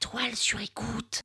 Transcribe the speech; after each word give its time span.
toile 0.00 0.34
sur 0.34 0.58
écoute. 0.60 1.20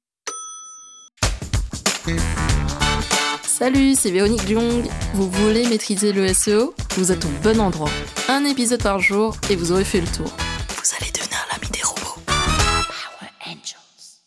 Salut, 3.41 3.95
c'est 3.95 4.11
Véronique 4.11 4.45
Jung. 4.47 4.85
Vous 5.13 5.29
voulez 5.29 5.65
maîtriser 5.67 6.11
le 6.11 6.33
SEO 6.33 6.75
Vous 6.97 7.11
êtes 7.11 7.23
au 7.23 7.29
bon 7.41 7.59
endroit. 7.61 7.89
Un 8.27 8.43
épisode 8.43 8.83
par 8.83 8.99
jour 8.99 9.37
et 9.49 9.55
vous 9.55 9.71
aurez 9.71 9.85
fait 9.85 10.01
le 10.01 10.07
tour. 10.07 10.27
Vous 10.27 10.95
allez 10.99 11.11
devenir 11.11 11.39
l'ami 11.51 11.71
des 11.71 11.81
robots. 11.83 12.21
Power 12.25 13.31
Angels. 13.47 14.19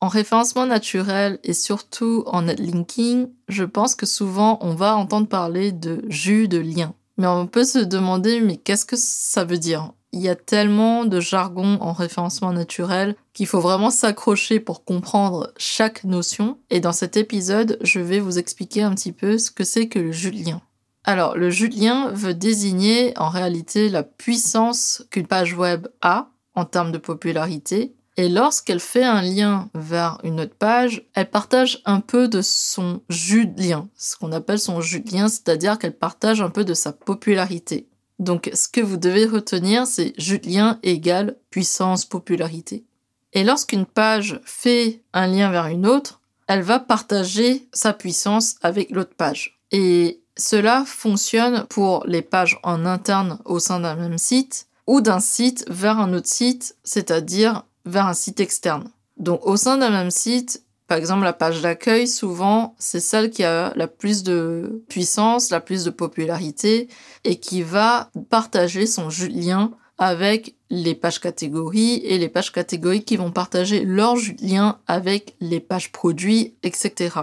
En 0.00 0.08
référencement 0.08 0.66
naturel 0.66 1.38
et 1.42 1.54
surtout 1.54 2.24
en 2.26 2.42
netlinking, 2.42 3.28
je 3.48 3.64
pense 3.64 3.94
que 3.94 4.06
souvent 4.06 4.58
on 4.60 4.74
va 4.74 4.96
entendre 4.96 5.28
parler 5.28 5.72
de 5.72 6.04
jus 6.08 6.46
de 6.46 6.58
lien. 6.58 6.94
Mais 7.16 7.26
on 7.26 7.46
peut 7.46 7.64
se 7.64 7.78
demander, 7.78 8.40
mais 8.40 8.58
qu'est-ce 8.58 8.84
que 8.84 8.96
ça 8.96 9.44
veut 9.44 9.58
dire? 9.58 9.92
Il 10.14 10.20
y 10.20 10.28
a 10.28 10.36
tellement 10.36 11.04
de 11.04 11.18
jargon 11.18 11.76
en 11.80 11.92
référencement 11.92 12.52
naturel 12.52 13.16
qu'il 13.32 13.48
faut 13.48 13.58
vraiment 13.58 13.90
s'accrocher 13.90 14.60
pour 14.60 14.84
comprendre 14.84 15.52
chaque 15.56 16.04
notion. 16.04 16.56
Et 16.70 16.78
dans 16.78 16.92
cet 16.92 17.16
épisode, 17.16 17.78
je 17.82 17.98
vais 17.98 18.20
vous 18.20 18.38
expliquer 18.38 18.84
un 18.84 18.94
petit 18.94 19.10
peu 19.10 19.38
ce 19.38 19.50
que 19.50 19.64
c'est 19.64 19.88
que 19.88 19.98
le 19.98 20.12
jus 20.12 20.30
de 20.30 20.44
lien. 20.44 20.62
Alors, 21.02 21.36
le 21.36 21.50
jus 21.50 21.68
de 21.68 21.74
lien 21.74 22.12
veut 22.12 22.32
désigner 22.32 23.12
en 23.18 23.28
réalité 23.28 23.88
la 23.88 24.04
puissance 24.04 25.04
qu'une 25.10 25.26
page 25.26 25.54
web 25.54 25.88
a 26.00 26.28
en 26.54 26.64
termes 26.64 26.92
de 26.92 26.98
popularité 26.98 27.96
et 28.16 28.28
lorsqu'elle 28.28 28.78
fait 28.78 29.02
un 29.02 29.20
lien 29.20 29.68
vers 29.74 30.18
une 30.22 30.40
autre 30.40 30.54
page, 30.54 31.04
elle 31.14 31.28
partage 31.28 31.82
un 31.84 31.98
peu 31.98 32.28
de 32.28 32.40
son 32.40 33.02
jus 33.08 33.52
lien, 33.56 33.88
ce 33.96 34.16
qu'on 34.16 34.30
appelle 34.30 34.60
son 34.60 34.80
jus 34.80 35.00
de 35.00 35.10
lien, 35.10 35.26
c'est-à-dire 35.26 35.76
qu'elle 35.80 35.98
partage 35.98 36.40
un 36.40 36.50
peu 36.50 36.64
de 36.64 36.74
sa 36.74 36.92
popularité. 36.92 37.88
Donc 38.18 38.50
ce 38.54 38.68
que 38.68 38.80
vous 38.80 38.96
devez 38.96 39.26
retenir, 39.26 39.86
c'est 39.86 40.12
jus 40.18 40.38
de 40.38 40.48
lien 40.48 40.78
égale 40.82 41.36
puissance 41.50 42.04
popularité. 42.04 42.84
Et 43.32 43.44
lorsqu'une 43.44 43.86
page 43.86 44.40
fait 44.44 45.02
un 45.12 45.26
lien 45.26 45.50
vers 45.50 45.66
une 45.66 45.86
autre, 45.86 46.20
elle 46.46 46.62
va 46.62 46.78
partager 46.78 47.68
sa 47.72 47.92
puissance 47.92 48.56
avec 48.62 48.90
l'autre 48.90 49.14
page. 49.16 49.58
Et 49.72 50.20
cela 50.36 50.84
fonctionne 50.86 51.66
pour 51.68 52.04
les 52.06 52.22
pages 52.22 52.58
en 52.62 52.86
interne 52.86 53.38
au 53.44 53.58
sein 53.58 53.80
d'un 53.80 53.96
même 53.96 54.18
site 54.18 54.68
ou 54.86 55.00
d'un 55.00 55.20
site 55.20 55.64
vers 55.68 55.98
un 55.98 56.12
autre 56.12 56.28
site, 56.28 56.76
c'est-à-dire 56.84 57.64
vers 57.86 58.06
un 58.06 58.14
site 58.14 58.40
externe. 58.40 58.90
Donc 59.16 59.46
au 59.46 59.56
sein 59.56 59.78
d'un 59.78 59.90
même 59.90 60.10
site, 60.10 60.63
par 60.86 60.98
exemple 60.98 61.24
la 61.24 61.32
page 61.32 61.62
d'accueil, 61.62 62.06
souvent 62.06 62.74
c'est 62.78 63.00
celle 63.00 63.30
qui 63.30 63.44
a 63.44 63.72
la 63.76 63.86
plus 63.88 64.22
de 64.22 64.84
puissance, 64.88 65.50
la 65.50 65.60
plus 65.60 65.84
de 65.84 65.90
popularité 65.90 66.88
et 67.24 67.36
qui 67.36 67.62
va 67.62 68.10
partager 68.28 68.86
son 68.86 69.08
lien 69.30 69.72
avec 69.98 70.56
les 70.70 70.94
pages 70.94 71.20
catégories 71.20 72.02
et 72.04 72.18
les 72.18 72.28
pages 72.28 72.52
catégories 72.52 73.04
qui 73.04 73.16
vont 73.16 73.30
partager 73.30 73.84
leur 73.84 74.16
lien 74.42 74.78
avec 74.86 75.36
les 75.40 75.60
pages 75.60 75.92
produits, 75.92 76.54
etc. 76.62 77.20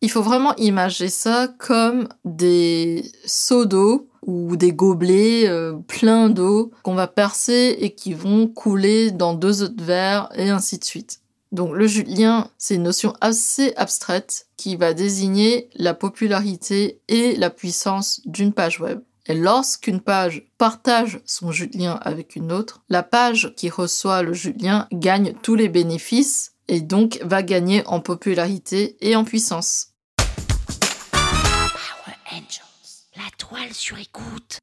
Il 0.00 0.10
faut 0.10 0.22
vraiment 0.22 0.54
imager 0.56 1.08
ça 1.08 1.48
comme 1.58 2.08
des 2.24 3.04
seaux 3.26 3.66
d'eau 3.66 4.08
ou 4.26 4.56
des 4.56 4.72
gobelets 4.72 5.48
euh, 5.48 5.74
pleins 5.86 6.30
d'eau 6.30 6.72
qu'on 6.82 6.94
va 6.94 7.06
percer 7.06 7.76
et 7.78 7.94
qui 7.94 8.14
vont 8.14 8.46
couler 8.46 9.10
dans 9.10 9.34
deux 9.34 9.62
autres 9.62 9.82
verres 9.82 10.30
et 10.34 10.48
ainsi 10.48 10.78
de 10.78 10.84
suite. 10.84 11.20
Donc 11.54 11.72
le 11.72 11.86
julien, 11.86 12.50
c'est 12.58 12.74
une 12.74 12.82
notion 12.82 13.14
assez 13.20 13.74
abstraite 13.76 14.48
qui 14.56 14.74
va 14.74 14.92
désigner 14.92 15.70
la 15.76 15.94
popularité 15.94 17.00
et 17.06 17.36
la 17.36 17.48
puissance 17.48 18.20
d'une 18.24 18.52
page 18.52 18.80
web. 18.80 19.00
Et 19.26 19.34
lorsqu'une 19.34 20.00
page 20.00 20.42
partage 20.58 21.20
son 21.24 21.52
julien 21.52 22.00
avec 22.02 22.34
une 22.34 22.50
autre, 22.50 22.82
la 22.88 23.04
page 23.04 23.54
qui 23.56 23.70
reçoit 23.70 24.22
le 24.22 24.32
julien 24.32 24.88
gagne 24.90 25.32
tous 25.44 25.54
les 25.54 25.68
bénéfices 25.68 26.54
et 26.66 26.80
donc 26.80 27.20
va 27.22 27.44
gagner 27.44 27.86
en 27.86 28.00
popularité 28.00 28.96
et 29.00 29.14
en 29.14 29.22
puissance. 29.22 29.92
Power 31.12 32.16
Angels. 32.32 33.06
La 33.14 33.30
toile 33.38 33.72
sur 33.72 33.96
écoute. 33.96 34.58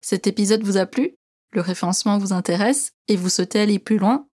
Cet 0.00 0.26
épisode 0.26 0.64
vous 0.64 0.76
a 0.76 0.86
plu? 0.86 1.14
Le 1.52 1.60
référencement 1.60 2.18
vous 2.18 2.32
intéresse 2.32 2.90
et 3.06 3.14
vous 3.14 3.28
souhaitez 3.28 3.60
aller 3.60 3.78
plus 3.78 3.98
loin? 3.98 4.26